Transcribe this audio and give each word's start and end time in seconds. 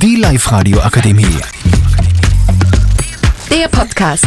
Die 0.00 0.14
Live-Radio 0.14 0.78
Akademie. 0.78 1.40
Der 3.50 3.66
Podcast. 3.66 4.24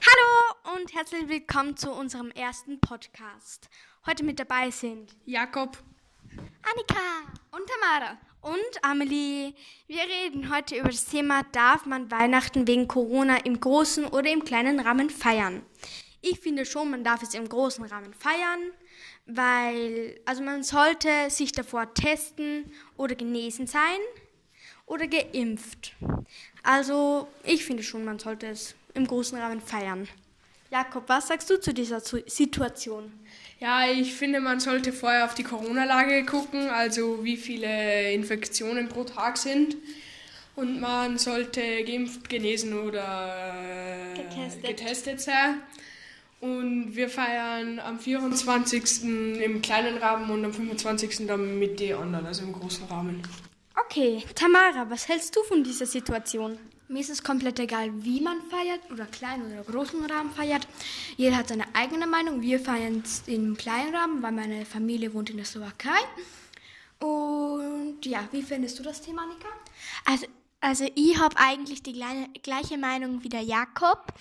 Hallo 0.00 0.76
und 0.76 0.92
herzlich 0.92 1.28
willkommen 1.28 1.76
zu 1.76 1.92
unserem 1.92 2.32
ersten 2.32 2.80
Podcast. 2.80 3.68
Heute 4.04 4.24
mit 4.24 4.40
dabei 4.40 4.72
sind 4.72 5.14
Jakob. 5.26 5.78
Annika 6.32 7.00
und 7.52 7.62
Tamara 7.68 8.18
und 8.40 8.82
Amelie. 8.82 9.54
Wir 9.86 10.02
reden 10.02 10.52
heute 10.52 10.74
über 10.74 10.88
das 10.88 11.04
Thema, 11.04 11.42
darf 11.52 11.86
man 11.86 12.10
Weihnachten 12.10 12.66
wegen 12.66 12.88
Corona 12.88 13.36
im 13.44 13.60
großen 13.60 14.06
oder 14.06 14.28
im 14.28 14.44
kleinen 14.44 14.80
Rahmen 14.80 15.08
feiern? 15.08 15.62
Ich 16.26 16.40
finde 16.40 16.64
schon, 16.64 16.90
man 16.90 17.04
darf 17.04 17.22
es 17.22 17.34
im 17.34 17.46
großen 17.46 17.84
Rahmen 17.84 18.14
feiern, 18.14 18.70
weil 19.26 20.18
also 20.24 20.42
man 20.42 20.62
sollte 20.62 21.08
sich 21.28 21.52
davor 21.52 21.92
testen 21.92 22.72
oder 22.96 23.14
genesen 23.14 23.66
sein 23.66 24.00
oder 24.86 25.06
geimpft. 25.06 25.92
Also 26.62 27.28
ich 27.42 27.64
finde 27.66 27.82
schon, 27.82 28.06
man 28.06 28.18
sollte 28.18 28.46
es 28.46 28.74
im 28.94 29.06
großen 29.06 29.38
Rahmen 29.38 29.60
feiern. 29.60 30.08
Jakob, 30.70 31.04
was 31.08 31.28
sagst 31.28 31.50
du 31.50 31.60
zu 31.60 31.74
dieser 31.74 32.00
Situation? 32.00 33.12
Ja, 33.60 33.86
ich 33.86 34.14
finde, 34.14 34.40
man 34.40 34.60
sollte 34.60 34.94
vorher 34.94 35.26
auf 35.26 35.34
die 35.34 35.44
Corona-Lage 35.44 36.24
gucken, 36.24 36.68
also 36.70 37.22
wie 37.22 37.36
viele 37.36 38.12
Infektionen 38.12 38.88
pro 38.88 39.04
Tag 39.04 39.36
sind. 39.36 39.76
Und 40.56 40.80
man 40.80 41.18
sollte 41.18 41.84
geimpft, 41.84 42.28
genesen 42.28 42.78
oder 42.78 43.54
äh, 44.14 44.22
Getestet. 44.22 44.62
getestet 44.64 45.20
sein. 45.20 45.62
Und 46.44 46.94
wir 46.94 47.08
feiern 47.08 47.78
am 47.78 47.98
24. 47.98 49.02
im 49.02 49.62
kleinen 49.62 49.96
Rahmen 49.96 50.30
und 50.30 50.44
am 50.44 50.52
25. 50.52 51.26
dann 51.26 51.58
mit 51.58 51.80
den 51.80 51.96
anderen, 51.96 52.26
also 52.26 52.42
im 52.42 52.52
großen 52.52 52.84
Rahmen. 52.84 53.22
Okay, 53.86 54.22
Tamara, 54.34 54.90
was 54.90 55.08
hältst 55.08 55.34
du 55.34 55.42
von 55.44 55.64
dieser 55.64 55.86
Situation? 55.86 56.58
Mir 56.88 57.00
ist 57.00 57.08
es 57.08 57.24
komplett 57.24 57.60
egal, 57.60 57.88
wie 58.04 58.20
man 58.20 58.42
feiert 58.50 58.80
oder 58.92 59.06
klein 59.06 59.40
oder 59.46 59.62
großen 59.64 60.04
Rahmen 60.04 60.32
feiert. 60.32 60.68
Jeder 61.16 61.38
hat 61.38 61.48
seine 61.48 61.64
eigene 61.74 62.06
Meinung. 62.06 62.42
Wir 62.42 62.60
feiern 62.60 63.00
es 63.02 63.22
im 63.24 63.56
kleinen 63.56 63.94
Rahmen, 63.94 64.22
weil 64.22 64.32
meine 64.32 64.66
Familie 64.66 65.14
wohnt 65.14 65.30
in 65.30 65.38
der 65.38 65.46
Slowakei. 65.46 66.02
Und 67.00 68.04
ja, 68.04 68.28
wie 68.32 68.42
findest 68.42 68.78
du 68.78 68.82
das 68.82 69.00
Thema, 69.00 69.22
Annika? 69.22 69.48
Also, 70.04 70.26
also 70.60 70.86
ich 70.94 71.18
habe 71.18 71.36
eigentlich 71.38 71.82
die 71.82 71.94
gleiche, 71.94 72.28
gleiche 72.42 72.76
Meinung 72.76 73.24
wie 73.24 73.30
der 73.30 73.40
Jakob, 73.40 74.12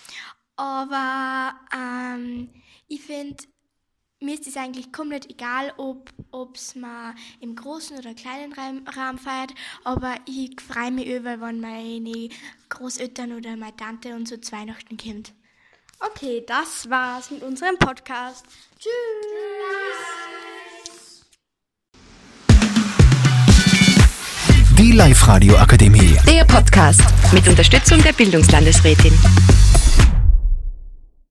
aber 0.55 1.53
ähm, 1.75 2.49
ich 2.87 3.01
finde, 3.01 3.43
mir 4.19 4.35
ist 4.35 4.47
es 4.47 4.55
eigentlich 4.55 4.93
komplett 4.93 5.29
egal, 5.29 5.73
ob 5.77 6.09
es 6.55 6.75
mal 6.75 7.13
im 7.41 7.55
großen 7.55 7.97
oder 7.97 8.13
kleinen 8.13 8.53
Raum- 8.53 8.85
Rahmen 8.87 9.17
feiert, 9.19 9.53
aber 9.83 10.15
ich 10.25 10.59
freue 10.61 10.91
mich 10.91 11.07
über, 11.07 11.41
wenn 11.41 11.59
meine 11.59 12.29
Großeltern 12.69 13.33
oder 13.33 13.57
meine 13.57 13.75
Tante 13.75 14.15
und 14.15 14.27
so 14.27 14.37
zu 14.37 14.51
Weihnachten 14.53 14.95
kommt. 14.97 15.33
Okay, 15.99 16.43
das 16.47 16.89
war's 16.89 17.31
mit 17.31 17.43
unserem 17.43 17.77
Podcast. 17.77 18.45
Tschüss. 18.79 18.91
Die 24.77 24.91
Live-Radio 24.91 25.55
Akademie. 25.57 26.17
Der 26.27 26.43
Podcast 26.45 27.01
mit 27.31 27.47
Unterstützung 27.47 28.01
der 28.03 28.11
Bildungslandesrätin. 28.13 29.13